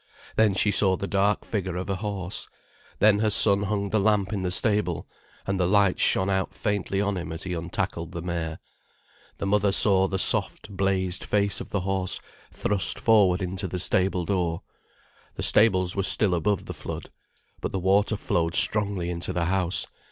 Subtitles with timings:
[0.35, 2.47] Then she saw the dark figure of a horse:
[2.97, 5.05] then her son hung the lamp in the stable,
[5.45, 8.57] and the light shone out faintly on him as he untackled the mare.
[9.37, 12.19] The mother saw the soft blazed face of the horse
[12.51, 14.63] thrust forward into the stable door.
[15.35, 17.11] The stables were still above the flood.
[17.61, 19.85] But the water flowed strongly into the house.